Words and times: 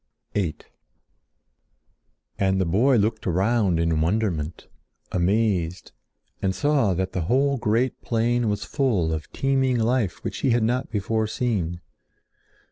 VIII 0.33 0.55
And 2.39 2.59
the 2.59 2.65
boy 2.65 2.95
looked 2.95 3.27
around 3.27 3.79
in 3.79 4.01
wonderment, 4.01 4.67
amazed, 5.11 5.91
and 6.41 6.55
saw 6.55 6.95
that 6.95 7.11
the 7.13 7.21
whole 7.21 7.57
great 7.57 8.01
plain 8.01 8.49
was 8.49 8.63
full 8.63 9.13
of 9.13 9.31
teeming 9.31 9.77
life 9.77 10.23
which 10.23 10.39
he 10.39 10.49
had 10.49 10.63
not 10.63 10.89
before 10.89 11.27
seen. 11.27 11.81